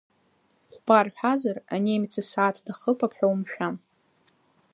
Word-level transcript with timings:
Хәба 0.71 0.99
рҳәазар, 1.05 1.57
анемец 1.73 2.13
исааҭ 2.21 2.55
дахыԥап 2.65 3.11
ҳәа 3.17 3.27
умшәан. 3.33 3.75